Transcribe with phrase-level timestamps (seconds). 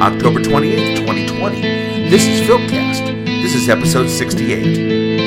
[0.00, 1.60] October 28th, 2020.
[2.08, 3.26] This is FilkCast.
[3.42, 5.18] This is episode 68.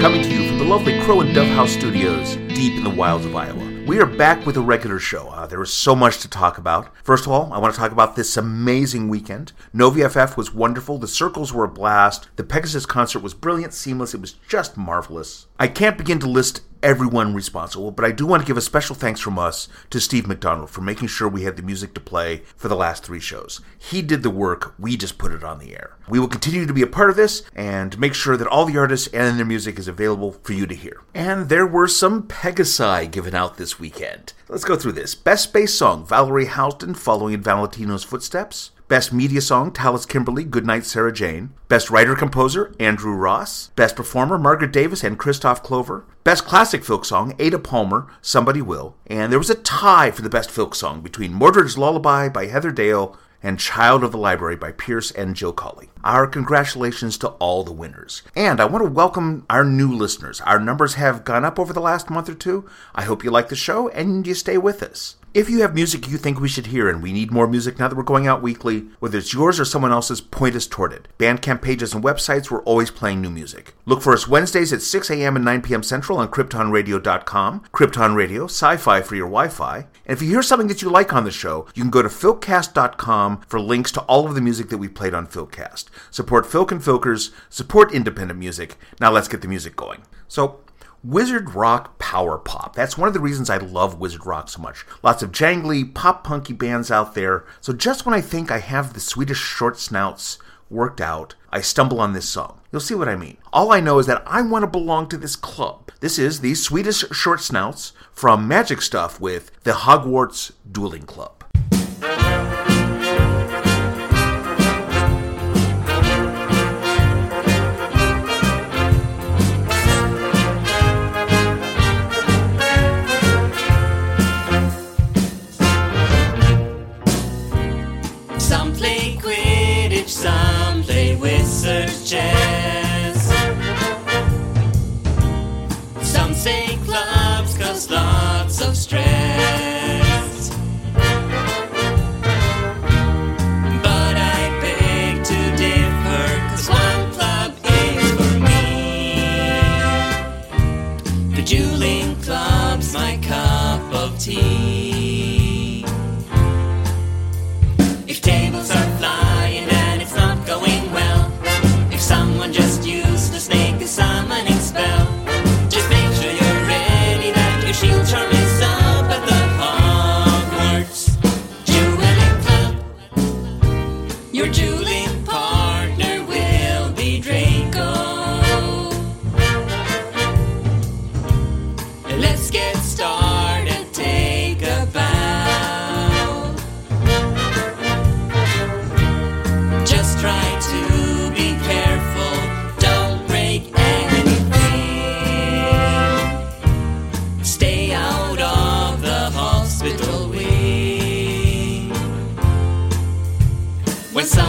[0.00, 3.26] Coming to you from the lovely Crow and Dove House Studios, deep in the wilds
[3.26, 3.70] of Iowa.
[3.86, 5.28] We are back with a regular show.
[5.28, 6.88] Uh, there is so much to talk about.
[7.04, 9.52] First of all, I want to talk about this amazing weekend.
[9.74, 10.96] NoVFF was wonderful.
[10.96, 12.28] The circles were a blast.
[12.36, 14.14] The Pegasus concert was brilliant, seamless.
[14.14, 15.48] It was just marvelous.
[15.58, 18.94] I can't begin to list everyone responsible, but I do want to give a special
[18.94, 22.42] thanks from us to Steve McDonald for making sure we had the music to play
[22.56, 23.60] for the last three shows.
[23.78, 25.96] He did the work, we just put it on the air.
[26.08, 28.78] We will continue to be a part of this and make sure that all the
[28.78, 31.02] artists and their music is available for you to hear.
[31.14, 34.32] And there were some Pegasi given out this weekend.
[34.48, 35.14] Let's go through this.
[35.14, 38.72] Best Bass Song, Valerie Housden, following in Valentina's footsteps.
[38.90, 41.50] Best Media Song, Tallis Kimberley, Goodnight Sarah Jane.
[41.68, 43.68] Best Writer Composer, Andrew Ross.
[43.76, 46.02] Best Performer, Margaret Davis and Kristoph Klover.
[46.24, 48.96] Best Classic Folk Song, Ada Palmer, Somebody Will.
[49.06, 52.72] And there was a tie for the Best Folk Song between Mordred's Lullaby by Heather
[52.72, 55.88] Dale and Child of the Library by Pierce and Jill Colley.
[56.02, 58.22] Our congratulations to all the winners.
[58.34, 60.40] And I want to welcome our new listeners.
[60.40, 62.68] Our numbers have gone up over the last month or two.
[62.94, 65.14] I hope you like the show and you stay with us.
[65.32, 67.86] If you have music you think we should hear and we need more music now
[67.86, 71.06] that we're going out weekly, whether it's yours or someone else's, point us toward it.
[71.18, 73.76] Bandcamp pages and websites, we're always playing new music.
[73.86, 75.36] Look for us Wednesdays at 6 a.m.
[75.36, 75.84] and 9 p.m.
[75.84, 77.62] Central on KryptonRadio.com.
[77.72, 79.86] Krypton Radio, sci fi for your Wi Fi.
[80.04, 82.08] And if you hear something that you like on the show, you can go to
[82.08, 85.84] FilkCast.com for links to all of the music that we played on FilkCast.
[86.10, 88.78] Support Filk and Filkers, support independent music.
[89.00, 90.02] Now let's get the music going.
[90.26, 90.58] So,
[91.02, 92.76] Wizard Rock Power Pop.
[92.76, 94.84] That's one of the reasons I love Wizard Rock so much.
[95.02, 97.46] Lots of jangly, pop punky bands out there.
[97.62, 102.00] So just when I think I have the Swedish short snouts worked out, I stumble
[102.00, 102.60] on this song.
[102.70, 103.38] You'll see what I mean.
[103.50, 105.90] All I know is that I want to belong to this club.
[106.00, 111.39] This is the Swedish short snouts from Magic Stuff with the Hogwarts Dueling Club.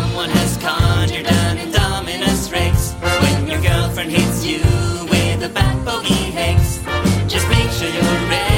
[0.01, 2.93] Someone has conjured an indominus rex.
[3.21, 4.59] When your girlfriend hits you
[5.11, 6.79] with a bat bogey hex,
[7.31, 8.50] just make sure you're ready.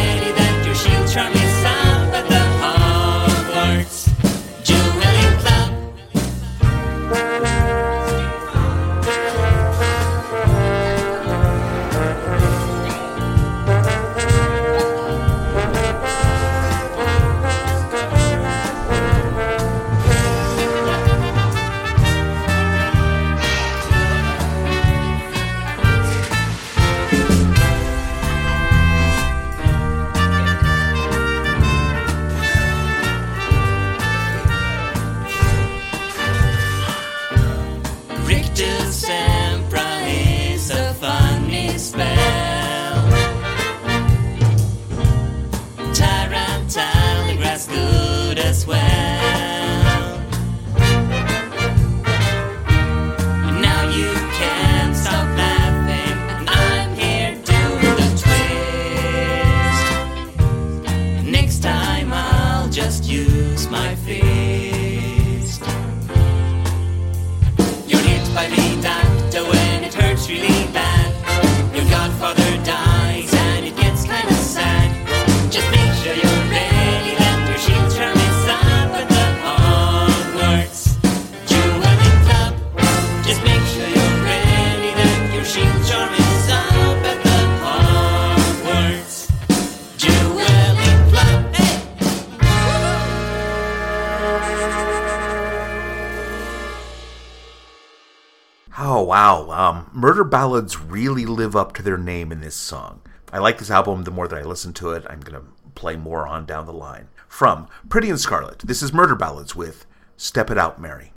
[100.24, 103.02] Longer ballads really live up to their name in this song.
[103.34, 105.06] I like this album the more that I listen to it.
[105.10, 107.10] I'm going to play more on down the line.
[107.28, 109.86] From Pretty in Scarlet, this is Murder Ballads with
[110.16, 111.12] Step It Out, Mary.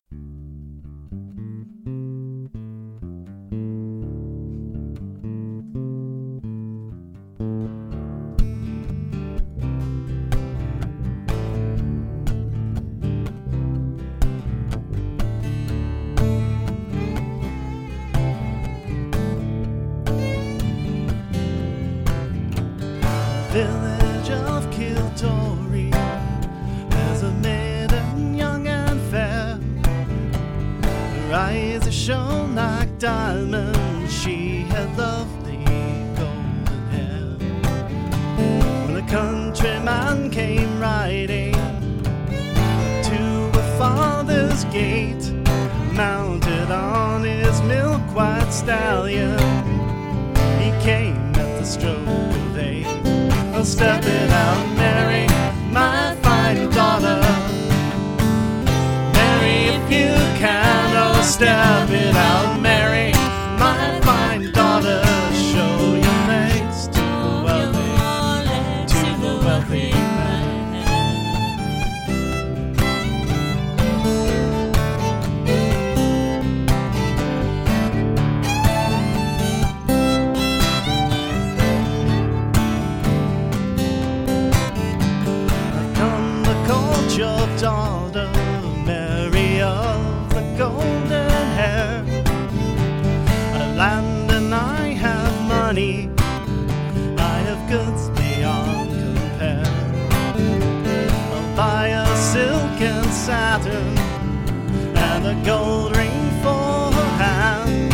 [103.29, 107.91] and a gold ring for her hand.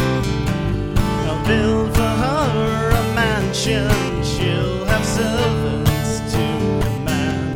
[1.27, 3.89] I'll build for her a mansion,
[4.24, 6.45] she'll have servants to
[7.03, 7.53] man.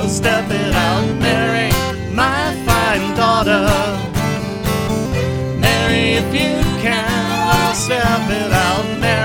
[0.00, 1.70] Oh, step it out, Mary,
[2.14, 3.66] my fine daughter.
[5.60, 9.17] Mary, if you can, I'll step it out, Mary.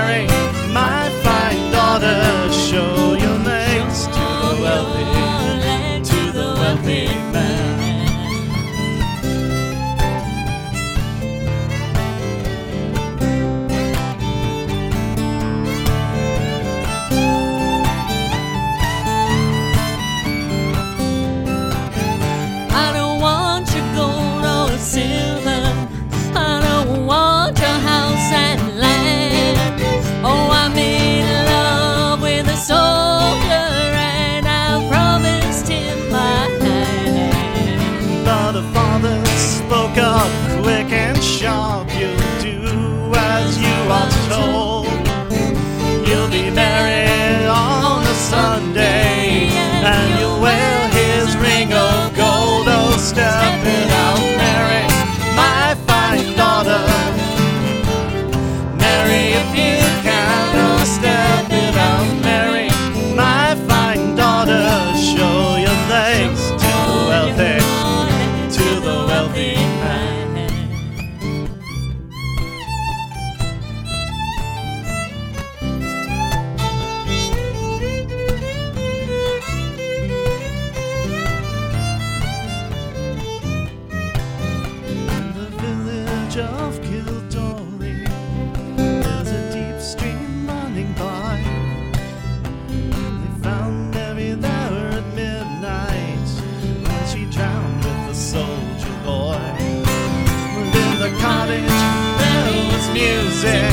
[103.04, 103.70] music.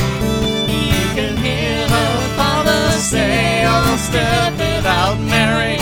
[0.68, 5.78] You can hear her father say "Oh, step it out, Mary,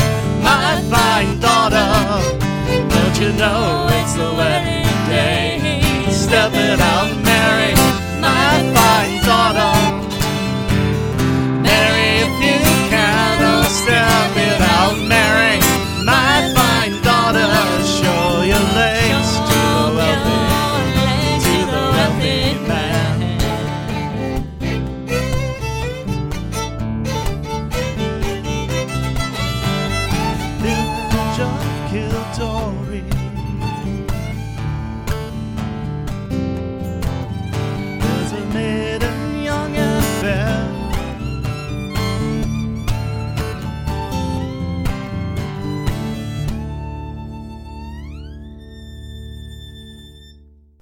[0.49, 1.89] my fine daughter.
[2.93, 6.07] Don't you know it's the wedding day?
[6.25, 7.18] Step it out.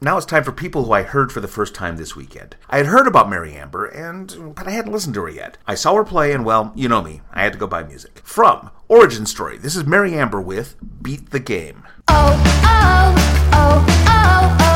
[0.07, 2.55] Now it's time for people who I heard for the first time this weekend.
[2.69, 5.57] I had heard about Mary Amber, and but I hadn't listened to her yet.
[5.67, 8.21] I saw her play, and well, you know me, I had to go buy music.
[8.23, 11.83] From Origin Story, this is Mary Amber with Beat the Game.
[12.07, 13.15] Oh, oh,
[13.51, 14.66] oh, oh, oh,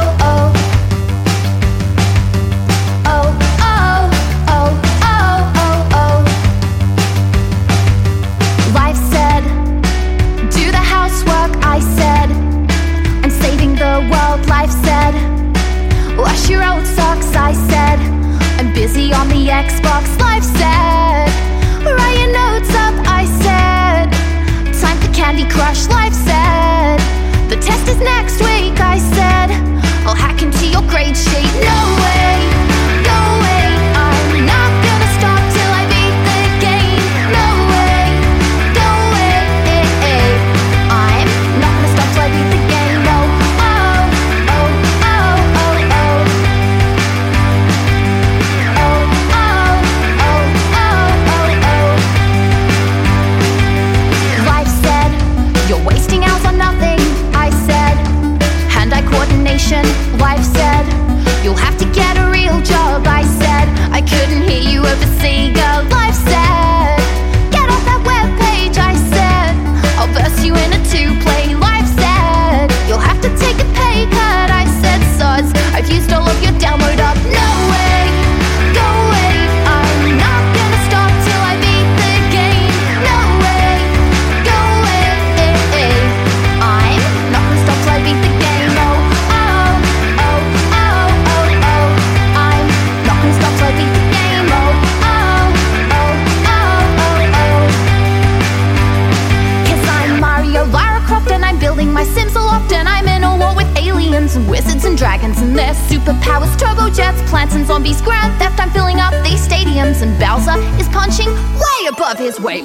[14.52, 15.14] life said.
[16.18, 16.86] Wash your old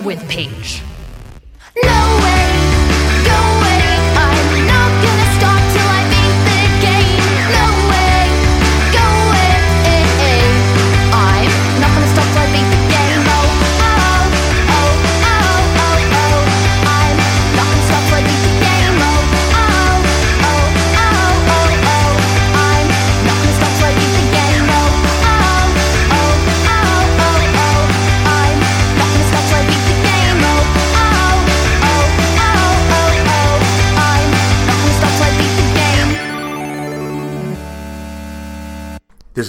[0.07, 0.46] with Peach.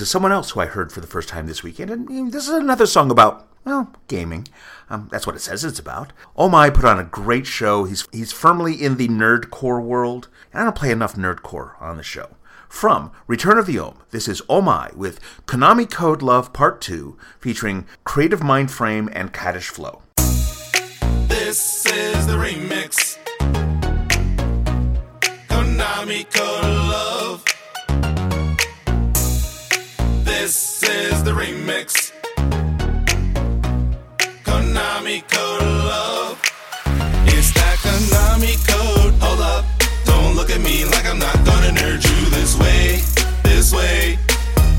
[0.08, 2.86] Someone else who I heard for the first time this weekend, and this is another
[2.86, 4.48] song about, well, gaming.
[4.90, 6.14] Um, that's what it says it's about.
[6.38, 7.84] Oh My put on a great show.
[7.84, 12.04] He's he's firmly in the nerdcore world, and I don't play enough nerdcore on the
[12.04, 12.38] show.
[12.70, 17.18] From Return of the Ohm, this is Oh My with Konami Code Love Part 2,
[17.42, 20.04] featuring Creative Mind Frame and Kadesh Flow.
[21.28, 23.18] This is the remix.
[25.50, 27.07] Konami Code Love.
[30.89, 32.12] Is the remix.
[34.44, 36.41] Konami Code Love.
[37.27, 39.13] It's that Konami code.
[39.22, 39.65] Hold up.
[40.06, 43.01] Don't look at me like I'm not gonna nerd you this way.
[43.44, 44.17] This way.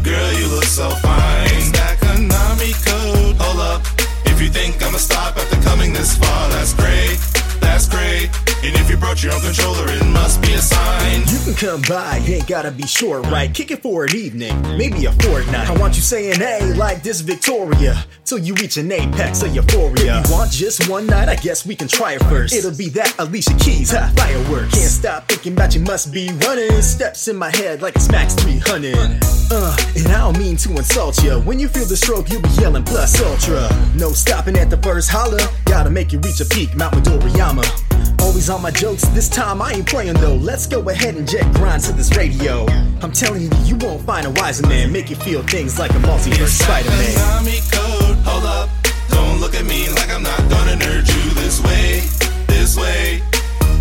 [0.03, 1.49] Girl, you look so fine.
[1.57, 3.37] It's that Konami code.
[3.37, 3.83] Hold up.
[4.25, 7.19] If you think I'ma stop after coming this far, that's great.
[7.61, 8.48] That's great.
[8.61, 11.21] And if you brought your own controller, it must be a sign.
[11.29, 13.55] You can come by, ain't gotta be sure, right?
[13.55, 15.71] Kick it for an evening, maybe a fortnight.
[15.71, 20.21] I want you saying, hey, like this Victoria, till you reach an apex of euphoria.
[20.21, 22.53] If you want just one night, I guess we can try it first.
[22.53, 24.09] It'll be that Alicia Keys, huh?
[24.17, 24.75] fireworks.
[24.75, 26.83] Can't stop thinking about you, must be running.
[26.83, 28.97] Steps in my head like it's Max 300.
[29.51, 31.41] Uh, and I don't mean to insult you.
[31.43, 33.69] When you feel the stroke, you'll be yelling plus ultra.
[33.95, 35.39] No stopping at the first holler.
[35.65, 37.88] Gotta make you reach a peak, Mount Midoriyama.
[38.29, 40.35] Always on my jokes, this time I ain't playing though.
[40.35, 42.67] Let's go ahead and jet grind to this radio.
[43.01, 44.93] I'm telling you, you won't find a wiser man.
[44.93, 47.17] Make you feel things like a multiverse Spider Man.
[48.27, 48.69] Hold up.
[49.09, 52.03] Don't look at me like I'm not gonna nerd you this way.
[52.49, 53.23] This way.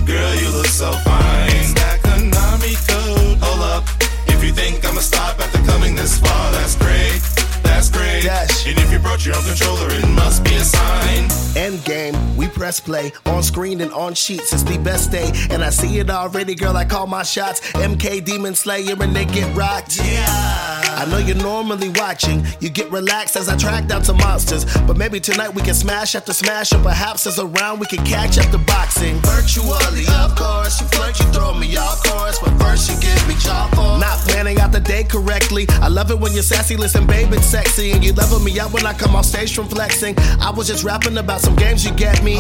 [0.06, 1.52] Girl, you look so fine.
[1.52, 3.38] It's that Konami code.
[3.44, 3.84] Hold up.
[4.30, 7.20] If you think I'ma stop after coming this far, that's great.
[7.64, 8.24] That's great.
[8.24, 8.66] Dash.
[8.66, 11.28] And if you brought your own controller, it must be a sign.
[11.58, 13.12] Endgame, we press play.
[13.26, 15.32] On screen and on sheets, it's the best day.
[15.50, 16.76] And I see it already, girl.
[16.76, 17.60] I call my shots.
[17.74, 19.98] MK Demon Slayer and they get rocked.
[19.98, 20.88] Yeah.
[20.98, 22.44] I know you're normally watching.
[22.60, 24.66] You get relaxed as I track down some monsters.
[24.88, 28.04] But maybe tonight we can smash after smash, or perhaps as a round we can
[28.04, 29.18] catch up after boxing.
[29.22, 30.82] Virtually, of course.
[30.82, 32.40] You flirt, you throw me off course.
[32.40, 33.98] But first you give me charcoal.
[33.98, 35.66] Not planning out the day correctly.
[35.82, 37.92] I love it when you're sassy, listen, babe, it's sexy.
[37.92, 40.16] And you level me out when I come off stage from flexing.
[40.42, 42.38] I was just rapping about some games you get me.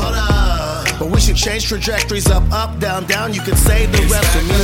[1.00, 3.34] But we should change trajectories up, up, down, down.
[3.34, 4.58] You can say the rest of me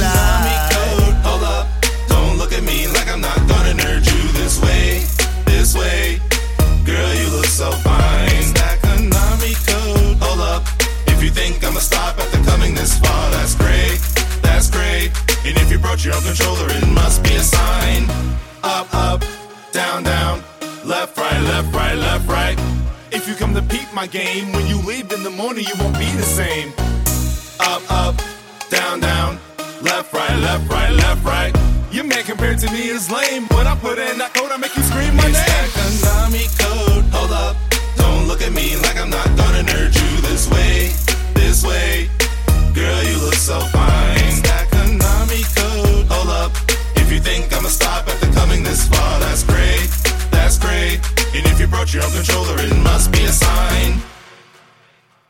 [0.74, 1.68] code, hold up.
[2.08, 5.06] Don't look at me like I'm not gonna nerd you this way,
[5.46, 6.20] this way.
[6.86, 8.30] Girl, you look so fine.
[8.34, 10.64] It's a Konami code, hold up.
[11.08, 14.00] If you think I'ma stop after coming this far, that's great,
[14.42, 15.12] that's great.
[15.46, 18.10] And if you brought your own controller, it must be a sign.
[18.64, 19.24] Up, up,
[19.72, 20.44] down, down,
[20.84, 22.83] left, right, left, right, left, right.
[23.14, 25.98] If you come to peep my game, when you leave in the morning, you won't
[26.00, 26.74] be the same.
[27.60, 28.16] Up, up,
[28.72, 29.38] down, down,
[29.84, 31.54] left, right, left, right, left, right.
[31.92, 33.46] Your man compared to me is lame.
[33.54, 35.36] When I put in that code, I make you scream my name.
[35.38, 37.56] Economic code, hold up.
[37.98, 40.90] Don't look at me like I'm not gonna nerd you this way,
[41.36, 42.10] this way.
[42.74, 44.42] Girl, you look so fine.
[44.42, 46.52] Economic code, hold up.
[46.98, 48.08] If you think I'ma stop
[51.94, 54.02] your controller, it must be a sign.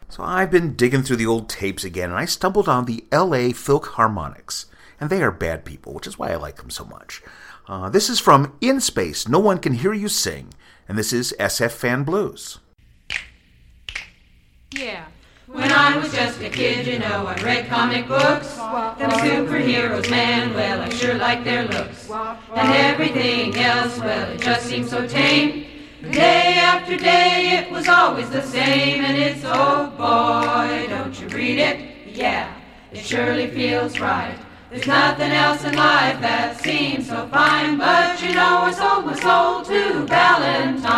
[0.08, 3.52] So I've been digging through the old tapes again, and I stumbled on the L.A.
[3.52, 4.66] Filkharmonics,
[5.00, 7.22] and they are bad people, which is why I like them so much.
[7.68, 10.54] Uh, this is from In Space, No One Can Hear You Sing,
[10.88, 12.60] and this is SF Fan Blues.
[14.72, 15.06] Yeah.
[15.48, 18.56] When I was just a kid, you know, I read comic books.
[18.56, 22.10] Them superheroes, man, well, I sure like their looks.
[22.10, 25.73] And everything else, well, it just seemed so tame.
[26.12, 31.58] Day after day, it was always the same, and it's, oh boy, don't you read
[31.58, 31.80] it?
[32.06, 32.54] Yeah,
[32.92, 34.38] it surely feels right.
[34.70, 39.16] There's nothing else in life that seems so fine, but you know, I sold my
[39.16, 40.92] soul to Valentine.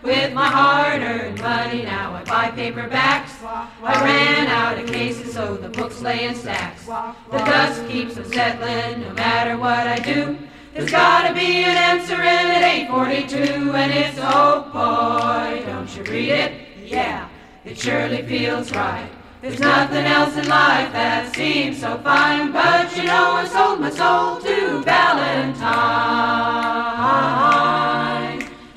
[0.00, 3.42] With my hard-earned money now I buy paperbacks.
[3.42, 6.86] I ran out of cases so the books lay in stacks.
[6.86, 10.38] The dust keeps on settling no matter what I do.
[10.78, 16.28] There's gotta be an answer in at 842 and it's oh boy, don't you read
[16.28, 16.52] it?
[16.84, 17.28] Yeah,
[17.64, 19.10] it surely feels right.
[19.42, 23.90] There's nothing else in life that seems so fine, but you know I sold my
[23.90, 25.68] soul to Valentine.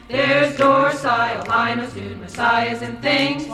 [0.10, 3.46] There's docile, Linus, dude, messiahs and things,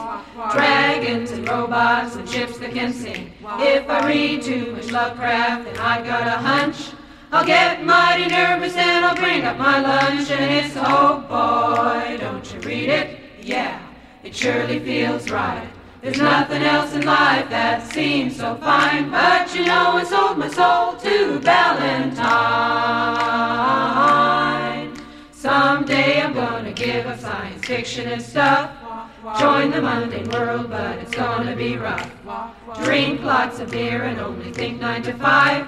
[0.53, 3.33] dragons and robots and ships that can sing.
[3.59, 6.93] If I read too much Lovecraft, then I've got a hunch.
[7.29, 12.53] I'll get mighty nervous and I'll bring up my lunch, and it's oh boy, don't
[12.53, 13.19] you read it?
[13.41, 13.81] Yeah,
[14.23, 15.67] it surely feels right.
[16.01, 20.47] There's nothing else in life that seems so fine, but you know I sold my
[20.47, 22.27] soul to Valentine.
[25.33, 28.71] Someday I'm gonna give up science fiction and stuff.
[29.37, 32.09] Join the mundane world, but it's gonna be rough.
[32.85, 35.67] Drink lots of beer and only think nine to five.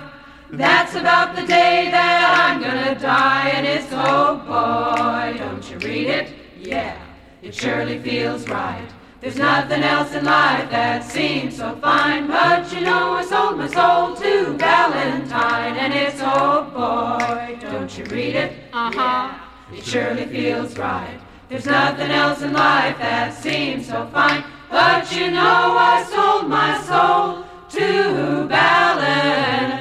[0.52, 6.08] That's about the day that I'm gonna die, and it's oh boy, don't you read
[6.08, 6.34] it?
[6.58, 6.98] Yeah,
[7.44, 8.88] it surely feels right.
[9.22, 13.68] There's nothing else in life that seems so fine, but you know I sold my
[13.68, 18.54] soul to Valentine, and it's oh boy, don't you read it?
[18.74, 19.38] Uh huh.
[19.72, 21.20] It surely feels right.
[21.48, 26.82] There's nothing else in life that seems so fine, but you know I sold my
[26.82, 29.79] soul to Valentine.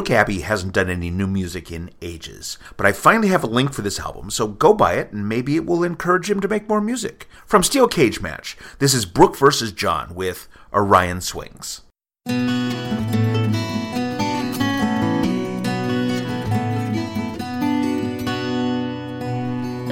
[0.00, 3.74] Brooke Abbey hasn't done any new music in ages, but I finally have a link
[3.74, 6.66] for this album, so go buy it and maybe it will encourage him to make
[6.66, 7.28] more music.
[7.44, 11.82] From Steel Cage Match, this is Brooke versus John with Orion Swings.
[12.24, 12.32] The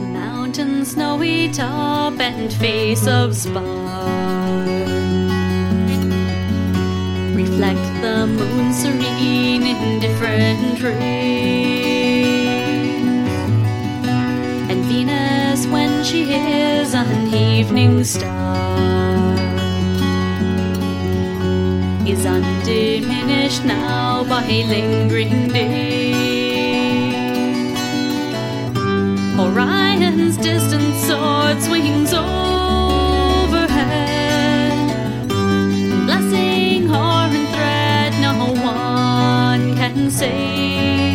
[0.01, 4.48] mountain snowy top and face of spar
[7.59, 12.37] reflect the moon serene in different rays.
[14.71, 19.35] And Venus, when she is an evening star,
[22.07, 26.15] is undiminished now by lingering day.
[29.37, 32.13] Orion's distant sword swings
[40.09, 41.15] no say.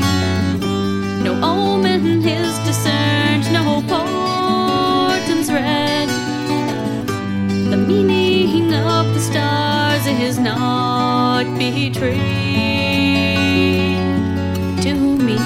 [1.42, 6.10] home in his discerned, no portents read.
[7.72, 12.14] The meaning of the stars is not betrayed
[14.84, 15.40] to me.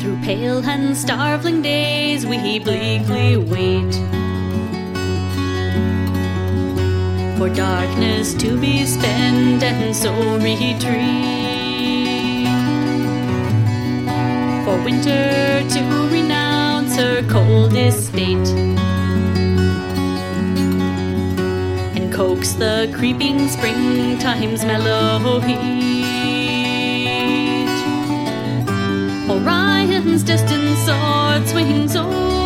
[0.00, 4.19] Through pale and starveling days, we bleakly wait
[7.40, 10.84] for darkness to be spent and so retreat.
[14.66, 18.46] For winter to renounce her cold estate
[21.96, 25.56] and coax the creeping springtime's mellow heat.
[29.30, 32.39] Orion's distant sword swings overhead,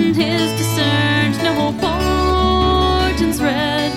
[0.00, 3.92] in his discerned, no portents read.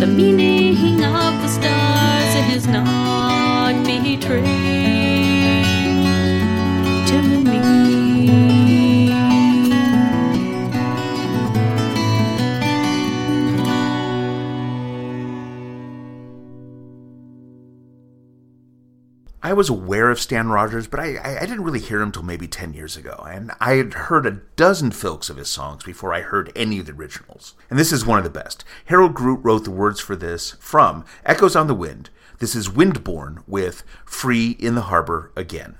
[0.00, 5.01] The meaning of the stars is not betrayed
[19.52, 22.48] I was aware of Stan Rogers, but I, I, didn't really hear him till maybe
[22.48, 23.22] 10 years ago.
[23.30, 26.86] And I had heard a dozen filks of his songs before I heard any of
[26.86, 27.52] the originals.
[27.68, 28.64] And this is one of the best.
[28.86, 32.08] Harold Groot wrote the words for this from Echoes on the Wind.
[32.38, 35.76] This is Windborne with Free in the Harbor Again.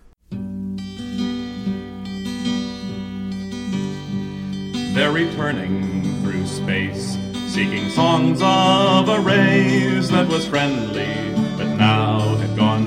[4.95, 12.22] They're returning through space, seeking songs of a race that was friendly, but now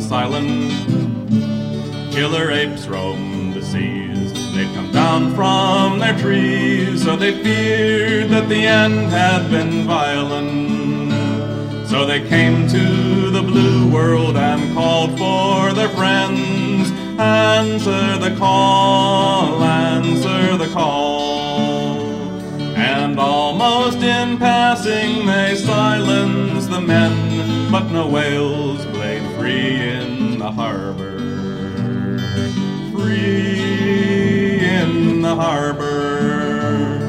[0.05, 0.71] silent.
[2.13, 8.47] Killer apes roam the seas, they'd come down from their trees, so they feared that
[8.47, 11.11] the end had been violent.
[11.89, 16.91] So they came to the blue world and called for their friends.
[17.19, 21.97] Answer the call, answer the call.
[22.75, 28.94] And almost in passing they silenced the men, but no whales played
[29.37, 31.19] free in the harbor.
[32.91, 36.99] Free in the harbor.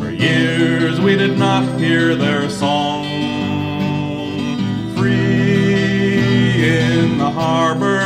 [0.00, 3.04] For years we did not hear their song.
[4.96, 8.00] Free in the harbor.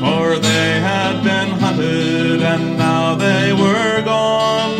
[0.00, 4.76] For they had been hunted and now they were gone.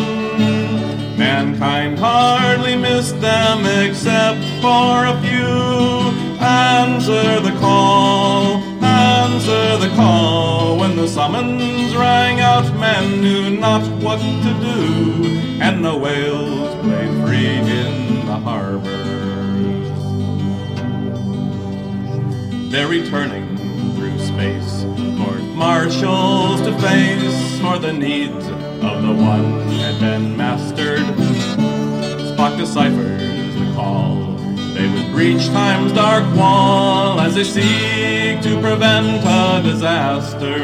[1.17, 5.92] Mankind hardly missed them except for a few.
[6.83, 10.77] Answer the call, answer the call.
[10.77, 15.23] When the summons rang out, men knew not what to do,
[15.61, 19.01] and the whales played free in the harbor.
[22.69, 23.55] They're returning
[23.95, 24.83] through space,
[25.17, 31.07] court marshals to face, for the needs of the one had been mastered.
[32.35, 34.32] Spock deciphers the call.
[34.83, 40.59] They would breach time's dark wall as they seek to prevent a disaster.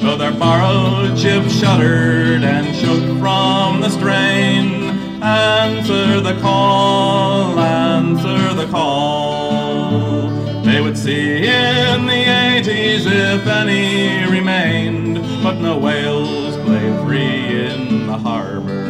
[0.00, 4.84] Though their borrowed ship shuddered and shook from the strain,
[5.22, 10.30] answer the call, answer the call.
[10.62, 18.06] They would see in the 80s if any remained, but no whales play free in
[18.06, 18.86] the harbor.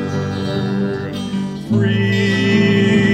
[1.68, 3.07] Free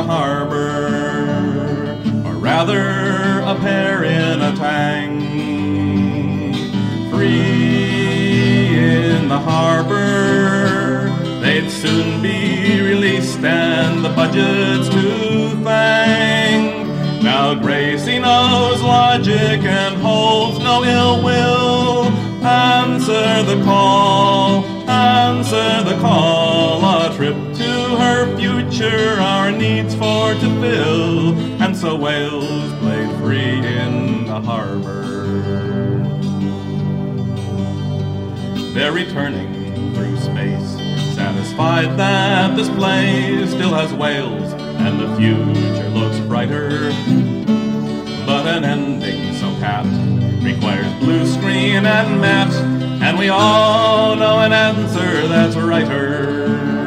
[0.00, 5.20] the harbor, or rather a pair in a tang.
[7.10, 11.10] Free in the harbor,
[11.42, 16.86] they'd soon be released and the budgets to thank.
[17.22, 22.04] Now Gracie knows logic and holds no ill will.
[22.42, 26.49] Answer the call, answer the call.
[28.80, 31.34] Future, our needs for to fill.
[31.62, 35.02] And so whales played free in the harbor.
[38.72, 40.78] They're returning through space,
[41.14, 46.88] satisfied that this place still has whales and the future looks brighter.
[48.24, 49.84] But an ending so pat
[50.42, 52.54] requires blue screen and matte,
[53.02, 56.79] and we all know an answer that's righter.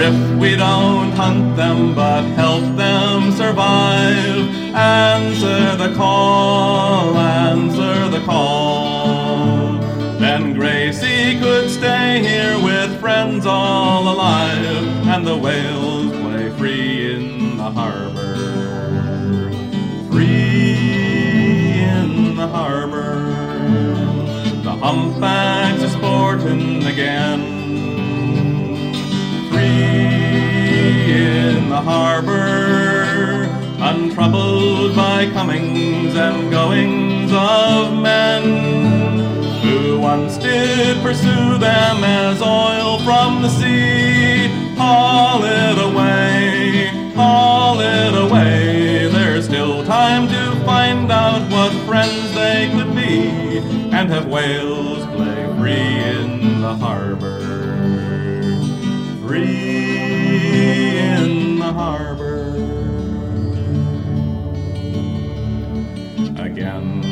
[0.00, 9.72] If we don't hunt them but help them survive, Answer the call, answer the call.
[10.18, 17.56] Then Gracie could stay here with friends all alive, and the whales play free in
[17.56, 19.50] the harbor.
[20.12, 23.16] Free in the harbor.
[24.62, 27.57] The humpbacks are sporting again.
[31.08, 33.48] In the harbor,
[33.80, 39.18] untroubled by comings and goings of men
[39.62, 44.48] who once did pursue them as oil from the sea.
[44.76, 49.08] Haul it away, haul it away.
[49.10, 53.58] There's still time to find out what friends they could be
[53.92, 57.47] and have whales play free in the harbor.
[59.38, 62.56] Free in the harbor.
[66.42, 67.02] Again.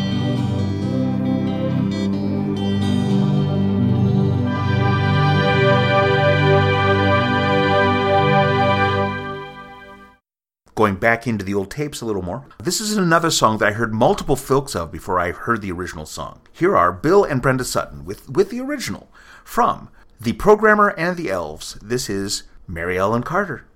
[10.74, 13.72] Going back into the old tapes a little more, this is another song that I
[13.72, 16.40] heard multiple filks of before I heard the original song.
[16.52, 19.12] Here are Bill and Brenda Sutton with, with the original
[19.44, 21.74] from The Programmer and the Elves.
[21.82, 23.66] This is Mary Ellen Carter.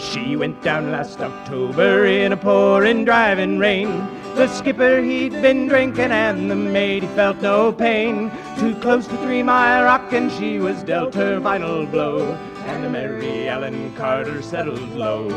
[0.00, 3.88] She went down last October in a pouring driving rain.
[4.34, 8.32] The skipper he'd been drinking and the mate he felt no pain.
[8.58, 12.36] Too close to Three Mile Rock and she was dealt her final blow.
[12.66, 15.28] And the Mary Ellen Carter settled low.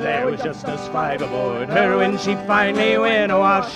[0.00, 3.74] There was just us five aboard her when she finally went awash.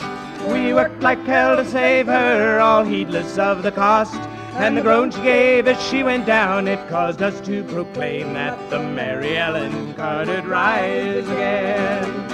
[0.49, 4.21] We worked like hell to save her, all heedless of the cost.
[4.55, 8.71] And the groan she gave as she went down, it caused us to proclaim that
[8.71, 12.34] the Mary Ellen Carter'd rise again.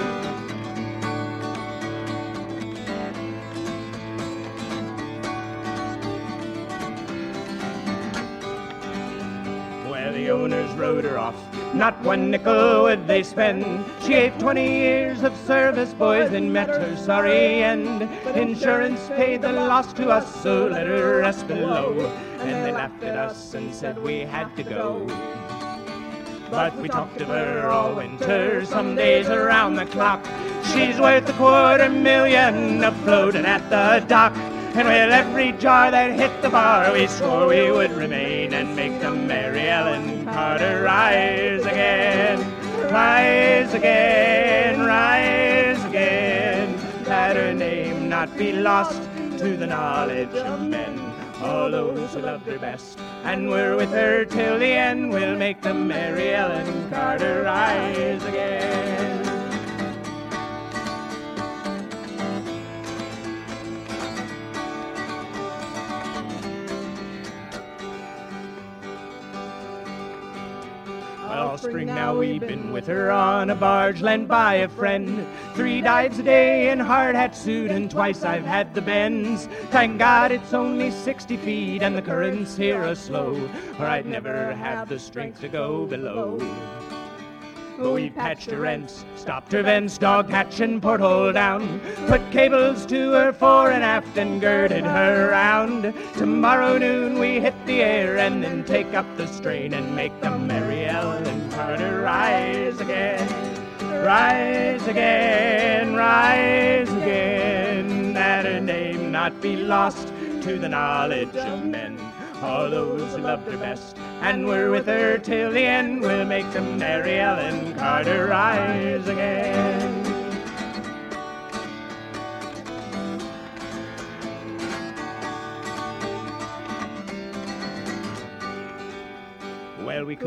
[10.09, 11.35] The owners rode her off,
[11.73, 13.85] not one nickel would they spend.
[14.01, 18.03] She gave 20 years of service, boys, and met her sorry end.
[18.35, 21.93] Insurance paid the loss to us, so let her rest below.
[22.39, 25.05] And they laughed at us and said we had to go.
[26.49, 30.25] But we talked of her all winter, some days around the clock.
[30.73, 34.35] She's worth a quarter million afloat and at the dock.
[34.73, 38.90] And with every jar that hit the bar, we swore we would remain and make
[39.71, 42.39] Ellen Carter rise again.
[42.91, 46.77] Rise again, rise again.
[47.03, 49.01] That her name not be lost
[49.37, 50.99] to the knowledge of men.
[51.41, 55.61] All those who loved her best and were with her till the end will make
[55.61, 59.10] the Mary Ellen Carter rise again.
[71.41, 75.25] All spring now we've been with her on a barge lent by a friend.
[75.55, 79.47] Three dives a day in hard hat suit, and twice I've had the bends.
[79.71, 83.49] Thank God it's only 60 feet, and the currents here are slow,
[83.79, 86.37] or I'd never have the strength to go below.
[87.81, 91.79] But we patched her rents, stopped her vents, dog hatch and porthole down.
[92.05, 95.91] Put cables to her fore and aft and girded her round.
[96.15, 100.29] Tomorrow noon we hit the air and then take up the strain and make the
[100.29, 103.27] Mary Ellen Carter rise again.
[103.81, 108.13] Rise again, rise again.
[108.13, 110.09] That her name not be lost
[110.43, 112.10] to the knowledge of men.
[112.41, 116.49] All those who loved her best and were with her till the end We'll make
[116.51, 119.40] them Mary Ellen Carter rise again.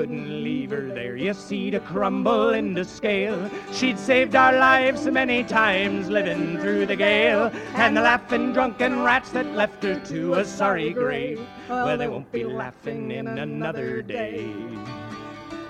[0.05, 3.51] Couldn't leave her there, you see, to crumble into scale.
[3.73, 7.51] She'd saved our lives many times living through the gale.
[7.75, 11.40] And the laughing drunken rats that left her to a sorry grave,
[11.71, 14.55] well, they won't be laughing in another day.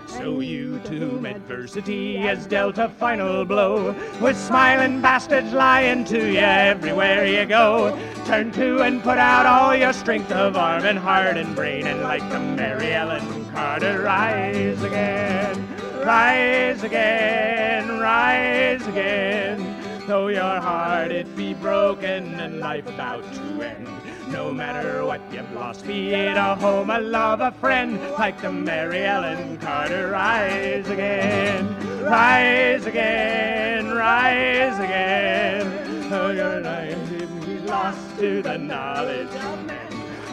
[0.08, 6.32] So you to whom adversity has dealt a final blow, with smiling bastards lying to
[6.32, 10.98] you everywhere you go, turn to and put out all your strength of arm and
[10.98, 15.68] heart and brain, and like the Mary Ellen Carter, rise again,
[16.04, 20.04] rise again, rise again.
[20.08, 23.88] Though your heart it be broken and life about to end.
[24.28, 28.50] No matter what you've lost, be it a home, a love, a friend, like the
[28.50, 36.10] Mary Ellen Carter, rise again, rise again, rise again.
[36.10, 39.83] Though your life be lost to the knowledge of men.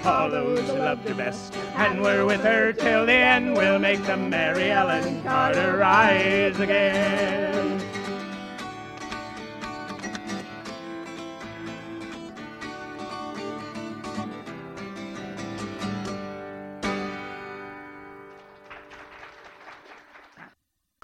[0.03, 4.03] All those who loved her best and were with her till the end will make
[4.05, 7.79] the Mary Ellen Carter rise again.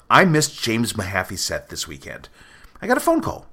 [0.10, 2.30] I missed James Mahaffey's set this weekend.
[2.82, 3.46] I got a phone call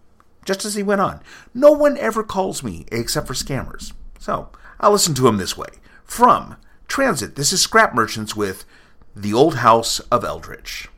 [0.44, 1.20] just as he went on.
[1.52, 3.92] No one ever calls me except for scammers.
[4.18, 5.68] So I'll listen to him this way.
[6.04, 6.56] From
[6.88, 8.64] Transit, this is Scrap Merchants with
[9.16, 10.88] The Old House of Eldridge.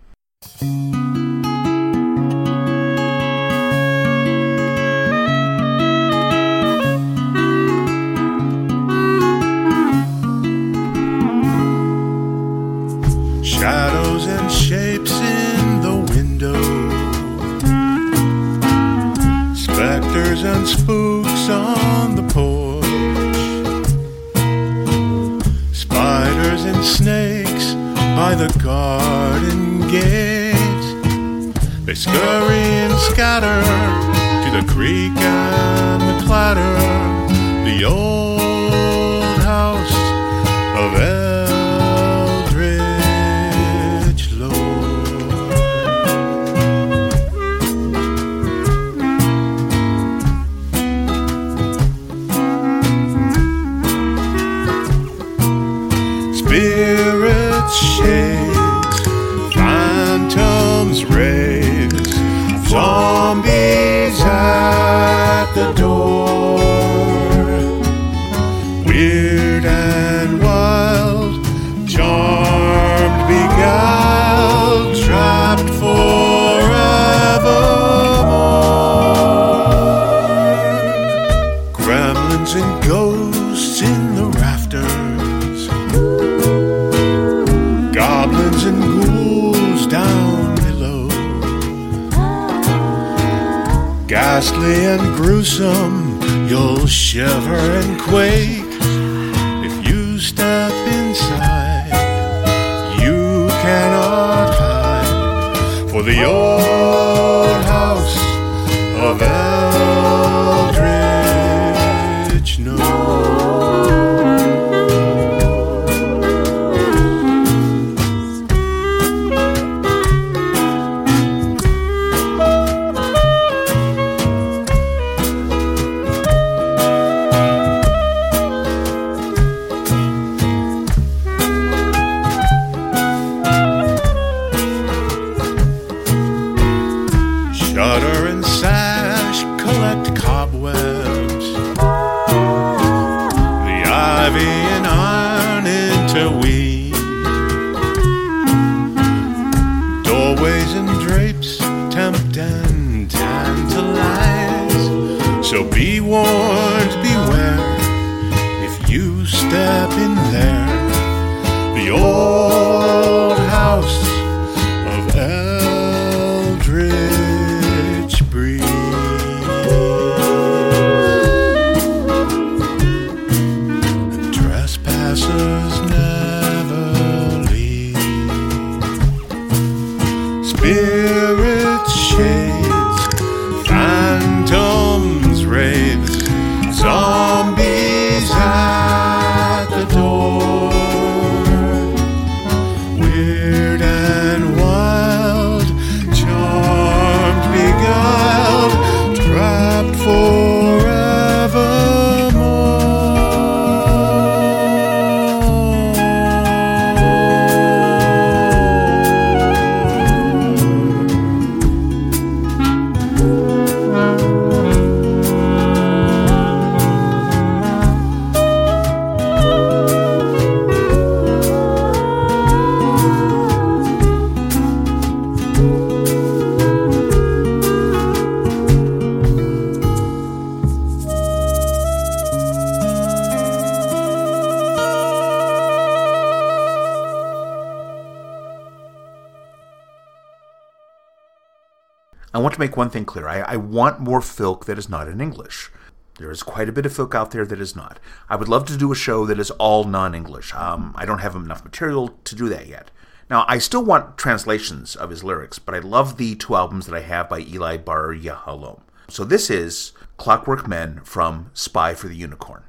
[242.37, 243.27] I want to make one thing clear.
[243.27, 245.71] I, I, want more filk that is not in English.
[246.19, 247.99] There is quite a bit of filk out there that is not.
[248.29, 250.55] I would love to do a show that is all non English.
[250.55, 252.91] Um, I don't have enough material to do that yet.
[253.30, 256.96] Now, I still want translations of his lyrics, but I love the two albums that
[256.96, 258.82] I have by Eli Bar Yahalom.
[259.08, 262.64] So this is Clockwork Men from Spy for the Unicorn.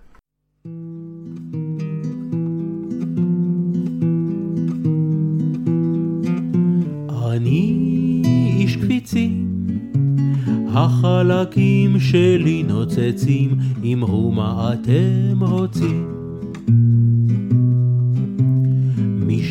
[7.32, 8.22] אני
[8.58, 9.48] איש קפיצים,
[10.74, 13.58] החלקים שלי נוצצים,
[13.92, 16.22] אמרו מה אתם רוצים.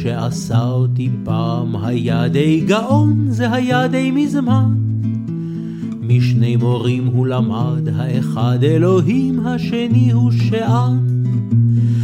[0.07, 4.75] שעשה אותי פעם היה די גאון, זה היה די מזמן.
[6.03, 10.99] משני מורים הוא למד, האחד אלוהים, השני הוא שען.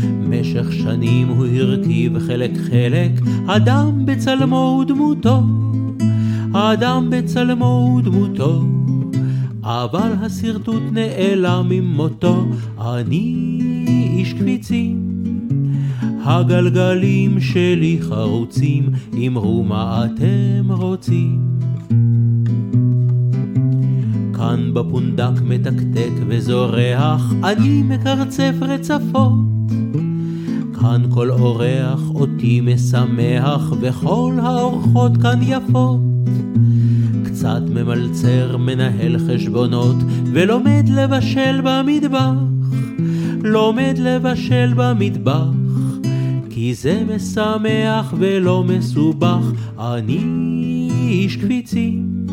[0.02, 3.12] במשך שנים הוא הרכיב חלק חלק,
[3.46, 5.42] אדם בצלמו ודמותו,
[6.52, 8.64] אדם בצלמו ודמותו,
[9.62, 12.46] אבל השרטוט נעלם ממותו,
[12.78, 13.36] אני
[14.16, 15.11] איש קפיצים.
[16.24, 18.90] הגלגלים שלי חרוצים,
[19.26, 21.40] אמרו מה אתם רוצים.
[24.34, 29.32] כאן בפונדק מתקתק וזורח, אני מקרצף רצפות.
[30.80, 36.00] כאן כל אורח אותי משמח, וכל האורחות כאן יפות.
[37.24, 39.96] קצת ממלצר, מנהל חשבונות,
[40.32, 42.32] ולומד לבשל במטבח.
[43.44, 45.61] לומד לבשל במטבח,
[46.62, 49.52] כי זה משמח ולא מסובך.
[49.78, 50.18] אני
[51.08, 52.26] איש קפיצים.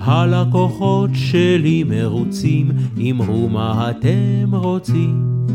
[0.00, 2.70] הלקוחות שלי מרוצים,
[3.10, 5.46] אמרו מה אתם רוצים.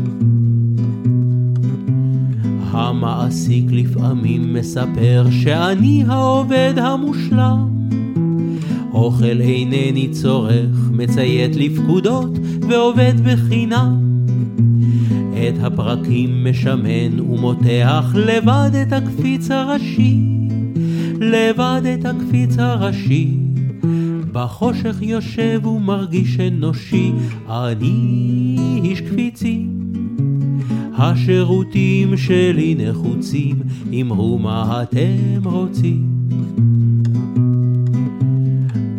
[2.70, 7.68] המעסיק לפעמים מספר שאני העובד המושלם.
[8.92, 14.15] אוכל אינני צורך, מציית לפקודות ועובד בחינם.
[15.36, 20.18] את הפרקים משמן ומותח לבד את הקפיץ הראשי,
[21.20, 23.36] לבד את הקפיץ הראשי.
[24.32, 27.12] בחושך יושב ומרגיש אנושי,
[27.48, 29.76] אני איש קפיצים.
[30.98, 33.56] השירותים שלי נחוצים,
[34.00, 36.16] אמרו מה אתם רוצים.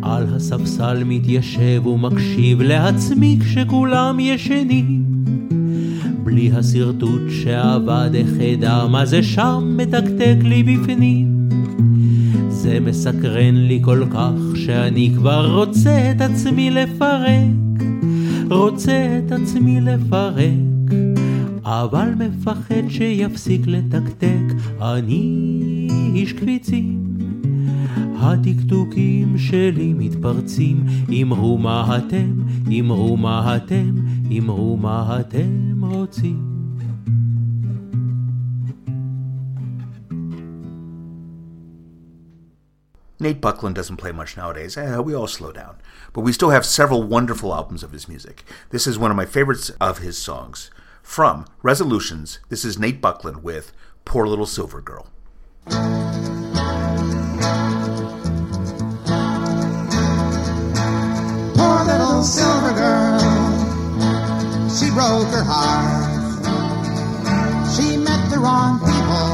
[0.01, 5.16] על הספסל מתיישב ומקשיב לעצמי כשכולם ישנים.
[6.37, 11.49] בלי השרטוט שעבד החדה, מה זה שם מתקתק לי בפנים.
[12.49, 17.83] זה מסקרן לי כל כך, שאני כבר רוצה את עצמי לפרק,
[18.49, 20.93] רוצה את עצמי לפרק.
[21.63, 27.16] אבל מפחד שיפסיק לתקתק, אני איש קפיצים.
[28.19, 30.85] הדקדוקים שלי מתפרצים,
[31.21, 32.33] אמרו מה אתם,
[32.79, 33.95] אמרו מה אתם,
[34.37, 36.57] אמרו מה אתם רוצים.
[43.19, 44.77] Nate Bucklin doesn't play much nowadays.
[44.77, 45.77] Eh, we all slow down.
[46.13, 48.43] But we still have several wonderful albums of his music.
[48.69, 50.69] This is one of my favorites of his songs.
[51.01, 53.71] From Resolutions, this is Nate Bucklin with
[54.05, 55.07] Poor Little Silver Girl.
[64.97, 66.09] Broke her heart.
[67.75, 69.29] She met the wrong people,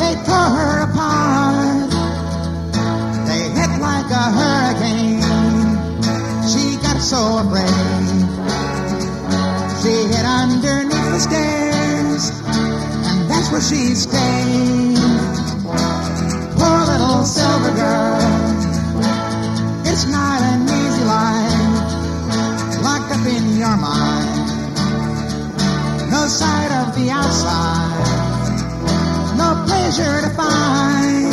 [0.00, 1.90] they tore her apart.
[3.28, 5.20] They hit like a hurricane,
[6.48, 8.16] she got so afraid.
[9.82, 14.41] She hid underneath the stairs, and that's where she stayed.
[29.94, 31.32] Pleasure to find.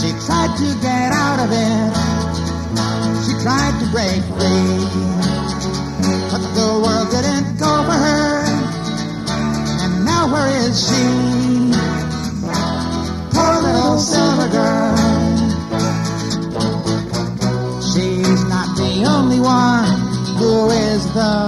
[0.00, 1.92] She tried to get out of it,
[3.24, 4.78] she tried to break free.
[6.30, 8.44] But the world didn't go for her,
[9.82, 11.04] and now where is she?
[13.34, 14.96] Poor little silver girl.
[17.92, 19.84] She's not the only one
[20.38, 21.47] who is the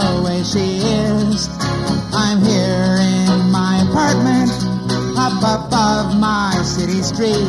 [6.20, 7.48] my city street.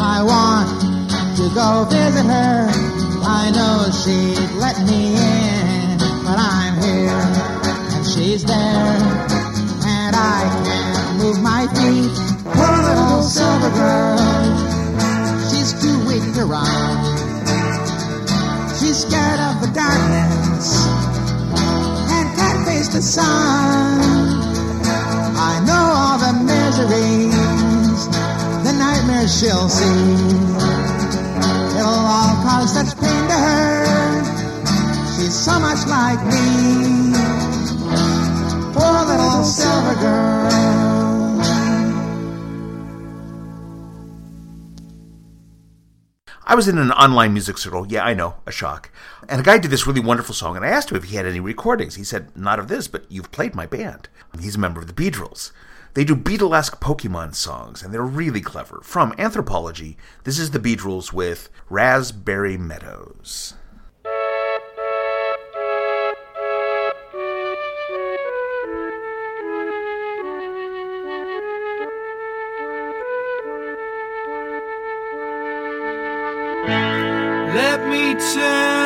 [0.00, 0.68] I want
[1.36, 2.66] to go visit her.
[3.24, 7.22] I know she'd let me in, but I'm here
[7.92, 8.96] and she's there,
[9.84, 12.16] and I can't move my feet.
[12.56, 14.16] Poor little silver girl,
[15.50, 16.96] she's too weak to run.
[18.80, 20.86] She's scared of the darkness
[22.16, 24.42] and can't face the sun.
[25.36, 27.31] I know all the misery
[29.22, 29.84] nightmares she'll see.
[31.78, 34.24] It'll all cause such pain to her.
[35.16, 37.12] She's so much like me.
[38.74, 40.52] Poor little silver girl.
[46.44, 47.86] I was in an online music circle.
[47.88, 48.90] Yeah, I know, a shock.
[49.28, 51.24] And a guy did this really wonderful song, and I asked him if he had
[51.24, 51.94] any recordings.
[51.94, 54.08] He said, Not of this, but you've played my band.
[54.38, 55.52] He's a member of the Beatles.
[55.94, 58.80] They do Beatlesque Pokemon songs, and they're really clever.
[58.82, 63.54] From Anthropology, this is the Beatles with Raspberry Meadows.
[77.54, 78.81] Let me turn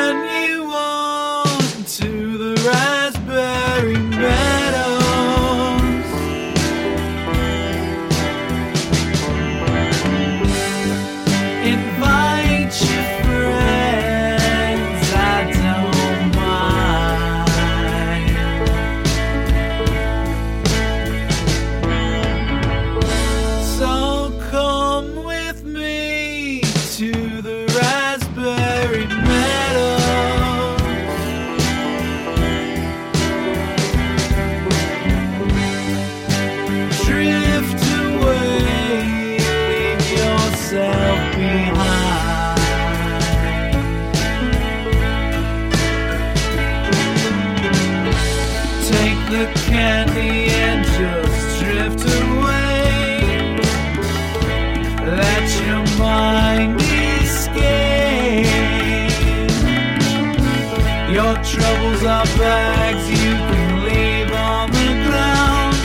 [61.17, 65.75] Your troubles are bags you can leave on the ground,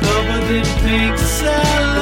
[0.00, 1.95] covered in pink sellotape.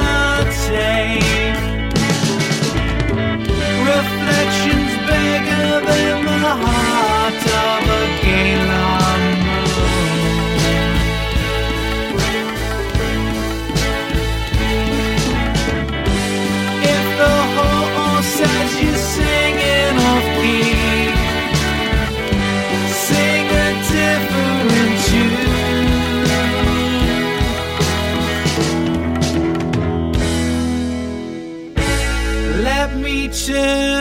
[33.47, 33.94] Let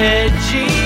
[0.00, 0.77] and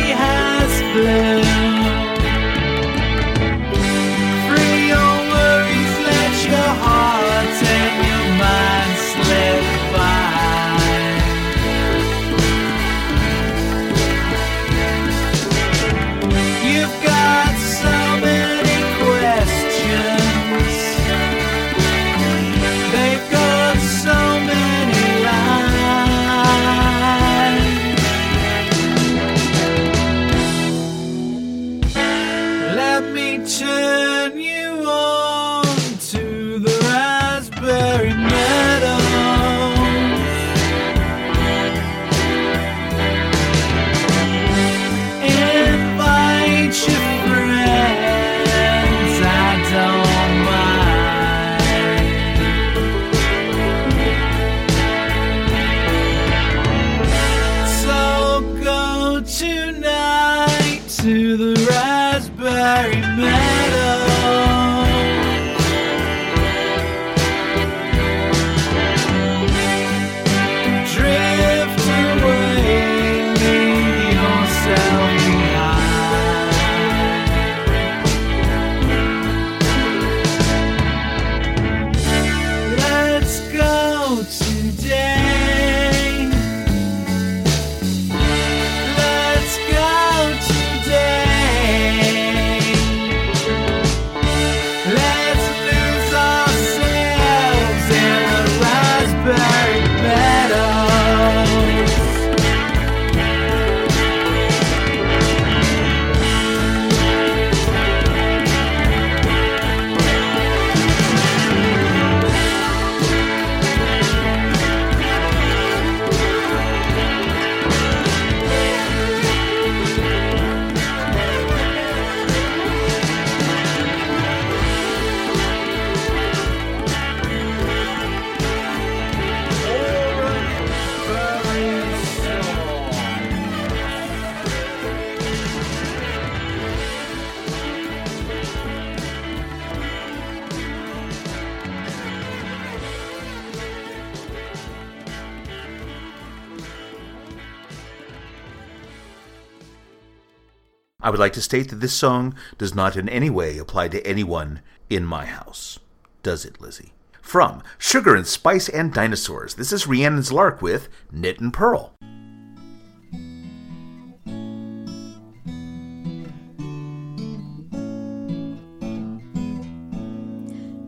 [151.12, 154.62] would like to state that this song does not in any way apply to anyone
[154.88, 155.78] in my house.
[156.22, 156.94] Does it, Lizzie?
[157.20, 161.92] From Sugar and Spice and Dinosaurs, this is Rhiannon's Lark with Knit and Purl.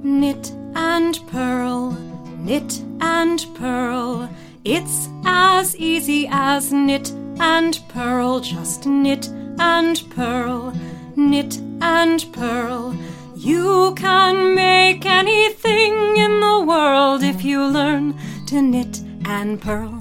[0.02, 1.90] Knit and purl,
[2.38, 4.30] knit and purl.
[4.64, 9.28] It's as easy as knit and purl, Just knit
[9.58, 10.72] and purl,
[11.16, 12.94] knit and purl.
[13.36, 20.00] You can make anything in the world if you learn to knit and purl.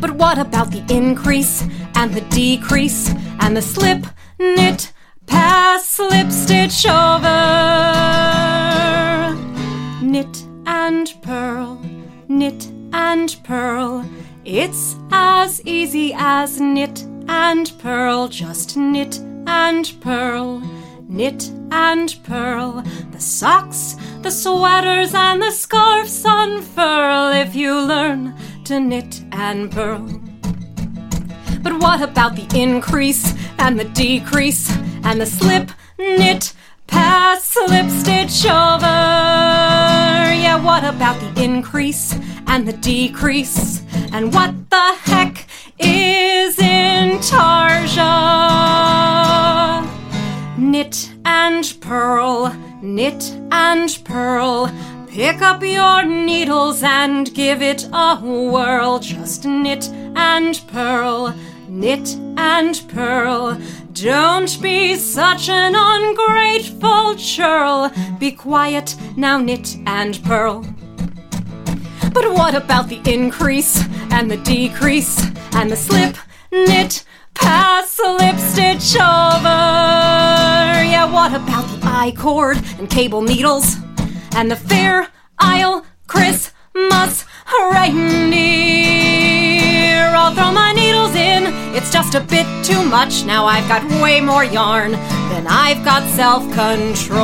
[0.00, 4.06] But what about the increase and the decrease and the slip,
[4.38, 4.92] knit,
[5.26, 7.38] pass, slip, stitch over?
[10.02, 11.80] Knit and purl,
[12.28, 14.04] knit and purl.
[14.44, 20.60] It's as easy as knit and purl, just knit and purl.
[21.08, 28.78] Knit and purl, the socks, the sweaters, and the scarfs unfurl if you learn to
[28.78, 30.06] knit and purl.
[31.62, 34.70] But what about the increase and the decrease
[35.02, 36.52] and the slip, knit,
[36.86, 38.84] pass, slip, stitch over?
[40.44, 42.14] Yeah, what about the increase
[42.46, 43.82] and the decrease?
[44.12, 45.46] And what the heck
[45.80, 48.08] is intarsia?
[50.56, 52.52] Knit and purl,
[52.82, 54.70] knit and purl.
[55.08, 58.98] Pick up your needles and give it a whirl.
[58.98, 61.34] Just knit and purl,
[61.68, 63.58] knit and purl.
[63.92, 67.90] Don't be such an ungrateful churl.
[68.18, 70.64] Be quiet, now knit and purl.
[72.12, 75.20] But what about the increase and the decrease
[75.52, 76.16] and the slip,
[76.52, 79.48] knit, pass, slip, stitch over?
[80.92, 83.76] Yeah, what about the I cord and cable needles
[84.34, 87.24] and the fair Isle Christmas
[87.72, 88.38] reindeer?
[90.14, 91.44] I'll throw my needles in,
[91.74, 93.24] it's just a bit too much.
[93.24, 97.18] Now I've got way more yarn than I've got self control.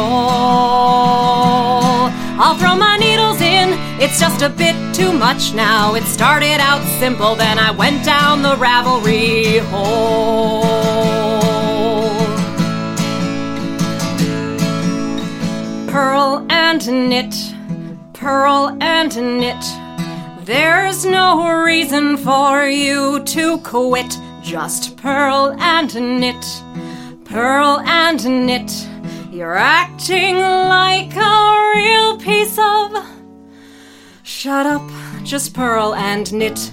[2.37, 5.95] I'll throw my needles in, it's just a bit too much now.
[5.95, 10.62] It started out simple, then I went down the Ravelry hole.
[15.89, 17.37] Purl and knit,
[18.14, 19.64] purl and knit.
[20.45, 24.18] There's no reason for you to quit.
[24.43, 26.45] Just purl and knit,
[27.24, 28.72] purl and knit.
[29.35, 33.05] You're acting like a real piece of.
[34.22, 34.89] Shut up,
[35.24, 36.72] just purl and knit.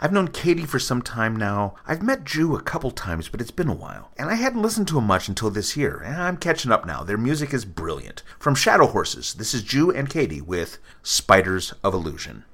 [0.00, 1.74] I've known Katie for some time now.
[1.86, 4.12] I've met Jew a couple times, but it's been a while.
[4.16, 7.02] And I hadn't listened to him much until this year, I'm catching up now.
[7.02, 8.22] Their music is brilliant.
[8.38, 12.44] From Shadow Horses, this is Jew and Katie with Spiders of Illusion.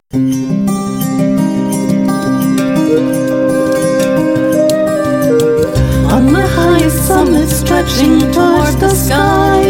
[6.22, 9.60] On the highest summit stretching towards the sky.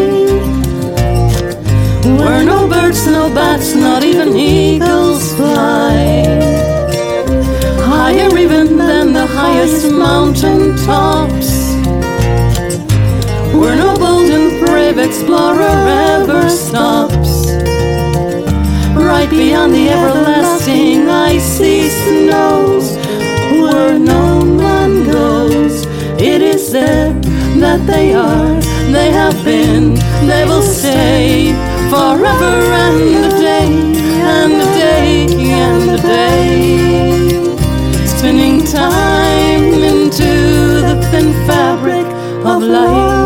[2.18, 6.26] Where no birds, no bats, not even eagles fly.
[7.88, 11.50] Higher even than the highest mountain tops.
[13.56, 15.76] Where no bold and brave explorer
[16.18, 17.32] ever stops.
[18.94, 22.96] Right beyond the everlasting icy snows.
[23.62, 24.41] Where no
[26.32, 27.22] it is said
[27.60, 28.58] that they are,
[28.90, 29.94] they have been,
[30.26, 31.52] they will stay
[31.90, 32.54] forever
[32.84, 33.68] and a day,
[34.40, 35.26] and a day,
[35.66, 36.46] and a day.
[38.06, 40.30] Spinning time into
[40.88, 42.06] the thin fabric
[42.46, 43.21] of life.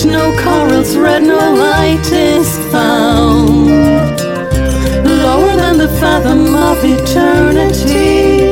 [0.00, 3.68] Fish, no corals, red, no light is found.
[5.06, 8.50] Lower than the fathom of eternity.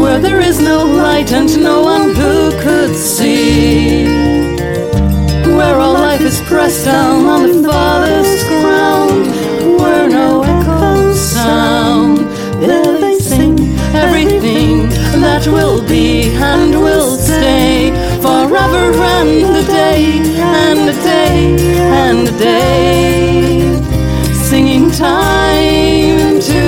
[0.00, 4.06] Where there is no light and no one who could see.
[5.56, 9.26] Where all life is pressed down on the farthest ground.
[9.80, 12.18] Where no echoes sound.
[13.20, 13.58] Sing
[13.94, 14.88] everything
[15.20, 16.91] that will be and will
[19.92, 21.56] day and a day
[22.04, 23.60] and a day.
[24.50, 26.62] Singing time to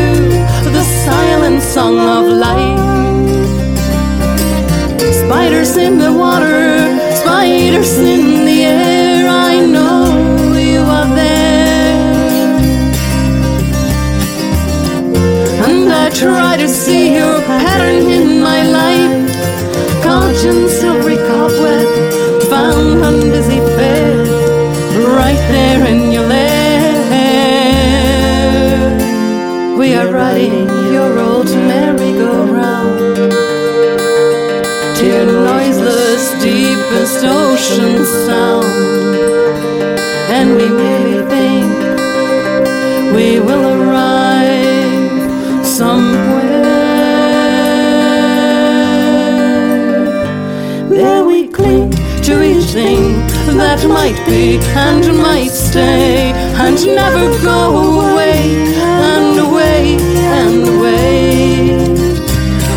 [0.77, 2.81] the silent song of life.
[5.23, 6.61] Spiders in the water,
[7.21, 8.44] spiders in
[53.77, 56.31] that might be and might stay
[56.65, 59.97] and never go away and away
[60.39, 61.79] and away.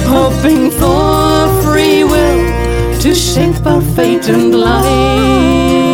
[0.08, 5.87] Hoping for free will to shape our fate and life.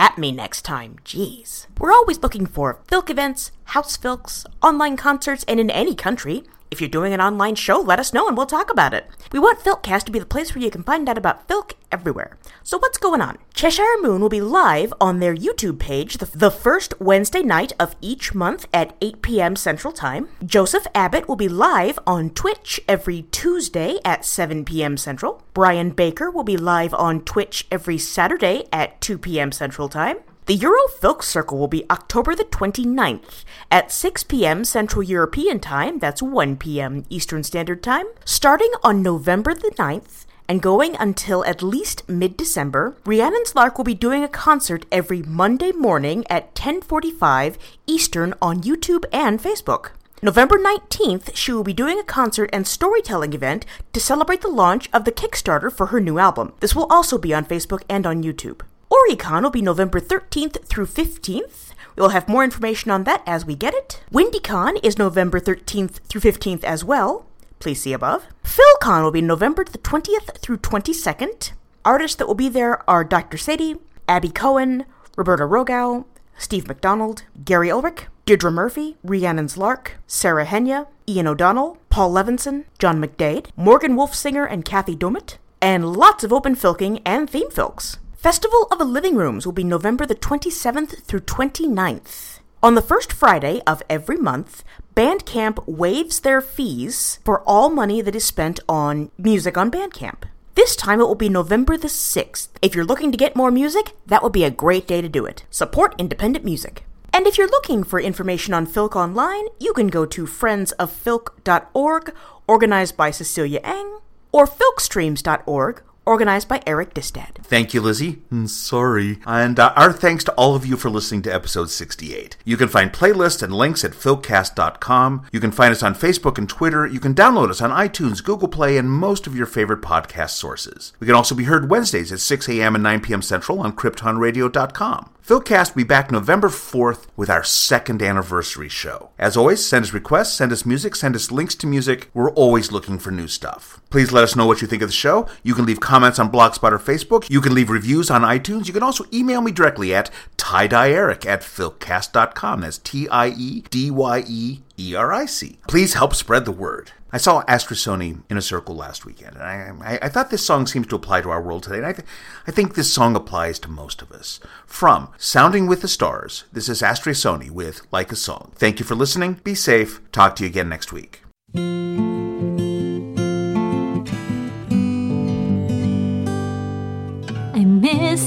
[0.00, 0.96] At me next time.
[1.04, 1.66] Jeez.
[1.78, 6.42] We're always looking for Filk events, house Filks, online concerts, and in any country.
[6.70, 9.08] If you're doing an online show, let us know and we'll talk about it.
[9.32, 12.38] We want Filkcast to be the place where you can find out about Filk everywhere.
[12.62, 13.38] So what's going on?
[13.54, 17.96] Cheshire Moon will be live on their YouTube page the, the first Wednesday night of
[18.00, 19.56] each month at 8 p.m.
[19.56, 20.28] Central Time.
[20.44, 24.96] Joseph Abbott will be live on Twitch every Tuesday at 7 p.m.
[24.96, 25.42] Central.
[25.54, 29.50] Brian Baker will be live on Twitch every Saturday at 2 p.m.
[29.50, 30.18] Central Time.
[30.50, 34.64] The Euro Filk Circle will be October the 29th at 6 p.m.
[34.64, 37.04] Central European Time, that's 1 p.m.
[37.08, 38.06] Eastern Standard Time.
[38.24, 43.94] Starting on November the 9th and going until at least mid-December, Rhiannon's Lark will be
[43.94, 47.54] doing a concert every Monday morning at 10:45
[47.86, 49.90] Eastern on YouTube and Facebook.
[50.20, 54.90] November 19th, she will be doing a concert and storytelling event to celebrate the launch
[54.92, 56.54] of the Kickstarter for her new album.
[56.58, 58.62] This will also be on Facebook and on YouTube.
[58.90, 61.72] OryCon will be November 13th through 15th.
[61.94, 64.02] We will have more information on that as we get it.
[64.12, 67.24] WindyCon is November 13th through 15th as well.
[67.60, 68.26] Please see above.
[68.42, 71.52] PhilCon will be November the 20th through 22nd.
[71.84, 73.38] Artists that will be there are Dr.
[73.38, 73.76] Sadie,
[74.08, 74.84] Abby Cohen,
[75.16, 76.04] Roberta Rogow,
[76.36, 83.00] Steve McDonald, Gary Ehrlich, Deirdre Murphy, Rhiannon's Lark, Sarah Henya, Ian O'Donnell, Paul Levinson, John
[83.00, 87.98] McDade, Morgan Wolfsinger and Kathy Domit, and lots of open filking and theme filks.
[88.20, 92.40] Festival of the Living Rooms will be November the 27th through 29th.
[92.62, 94.62] On the first Friday of every month,
[94.94, 100.24] Bandcamp waives their fees for all money that is spent on music on Bandcamp.
[100.54, 102.48] This time it will be November the 6th.
[102.60, 105.24] If you're looking to get more music, that would be a great day to do
[105.24, 105.46] it.
[105.48, 106.84] Support independent music.
[107.14, 112.14] And if you're looking for information on Filk Online, you can go to friendsoffilk.org,
[112.46, 114.00] organized by Cecilia Eng,
[114.30, 117.38] or filkstreams.org, organized by Eric Distad.
[117.42, 118.22] Thank you, Lizzie.
[118.32, 119.18] Mm, Sorry.
[119.26, 122.36] And uh, our thanks to all of you for listening to episode 68.
[122.44, 125.26] You can find playlists and links at filkcast.com.
[125.32, 126.86] You can find us on Facebook and Twitter.
[126.86, 130.92] You can download us on iTunes, Google Play, and most of your favorite podcast sources.
[131.00, 132.74] We can also be heard Wednesdays at 6 a.m.
[132.74, 133.22] and 9 p.m.
[133.22, 135.10] Central on KryptonRadio.com.
[135.26, 139.10] FilkCast will be back November 4th with our second anniversary show.
[139.18, 142.10] As always, send us requests, send us music, send us links to music.
[142.14, 143.79] We're always looking for new stuff.
[143.90, 145.28] Please let us know what you think of the show.
[145.42, 147.28] You can leave comments on Blogspot or Facebook.
[147.28, 148.66] You can leave reviews on iTunes.
[148.66, 152.60] You can also email me directly at tiedyeeric at filkcast.com.
[152.60, 155.58] That's T I E D Y E E R I C.
[155.68, 156.92] Please help spread the word.
[157.12, 160.68] I saw Astrasoni in a circle last weekend, and I, I, I thought this song
[160.68, 162.06] seems to apply to our world today, and I, th-
[162.46, 164.38] I think this song applies to most of us.
[164.64, 168.52] From Sounding with the Stars, this is Astrasoni with Like a Song.
[168.54, 169.40] Thank you for listening.
[169.42, 170.00] Be safe.
[170.12, 171.22] Talk to you again next week.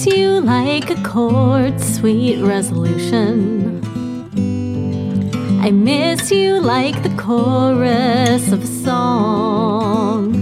[0.05, 3.81] You like a chord, sweet resolution.
[5.61, 10.33] I miss you like the chorus of a song.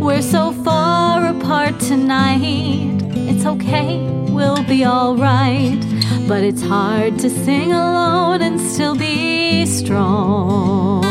[0.00, 3.00] We're so far apart tonight.
[3.30, 3.98] It's okay,
[4.30, 5.80] we'll be alright.
[6.26, 11.04] But it's hard to sing alone and still be strong.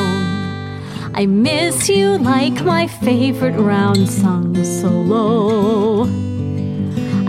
[1.14, 6.39] I miss you like my favorite round sung solo.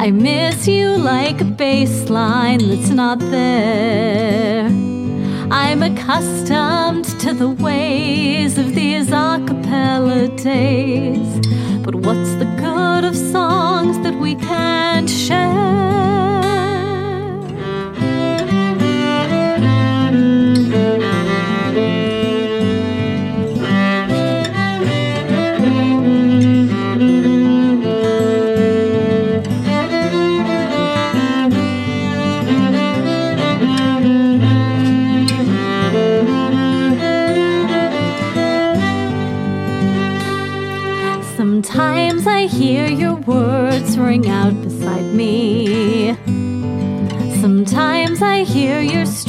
[0.03, 4.65] I miss you like a bass line that's not there.
[5.51, 11.31] I'm accustomed to the ways of these a cappella days.
[11.85, 15.90] But what's the good of songs that we can't share?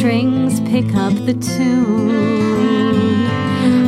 [0.02, 2.10] Strings pick up the tune.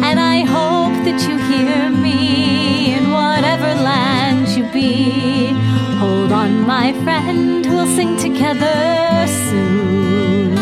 [0.07, 5.47] And I hope that you hear me in whatever land you be.
[5.97, 10.55] Hold on, my friend, we'll sing together soon.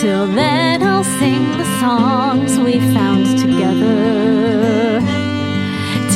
[0.00, 5.00] Till then, I'll sing the songs we found together.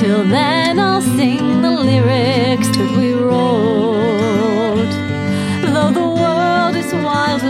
[0.00, 4.94] Till then, I'll sing the lyrics that we wrote.
[5.74, 7.44] Though the world is wild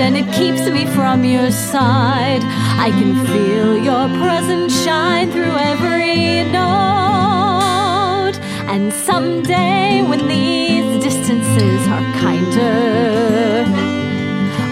[0.00, 2.42] and it keeps me from your side,
[2.78, 8.36] I can feel your presence shine through every note.
[8.72, 13.64] And someday, when these distances are kinder,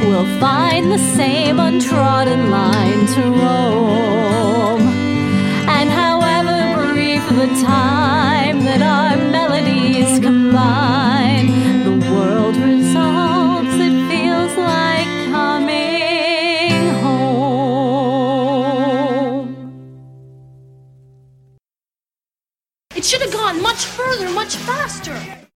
[0.09, 4.81] we'll find the same untrodden line to roam.
[5.69, 11.49] And however brief the time that our melodies combine,